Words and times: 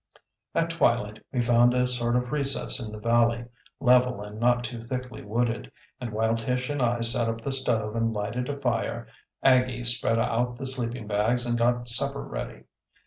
At 0.55 0.71
twilight 0.71 1.23
we 1.31 1.43
found 1.43 1.75
a 1.75 1.85
sort 1.85 2.15
of 2.15 2.31
recess 2.31 2.83
in 2.83 2.91
the 2.91 2.99
valley, 2.99 3.45
level 3.79 4.23
and 4.23 4.39
not 4.39 4.63
too 4.63 4.81
thickly 4.81 5.21
wooded, 5.21 5.71
and 5.99 6.11
while 6.11 6.35
Tish 6.35 6.71
and 6.71 6.81
I 6.81 7.01
set 7.01 7.29
up 7.29 7.41
the 7.41 7.51
stove 7.53 7.95
and 7.95 8.11
lighted 8.11 8.49
a 8.49 8.57
fire 8.59 9.05
Aggie 9.43 9.83
spread 9.83 10.17
out 10.17 10.57
the 10.57 10.65
sleeping 10.65 11.05
bags 11.05 11.45
and 11.45 11.55
got 11.55 11.87
supper 11.87 12.23
ready. 12.23 12.63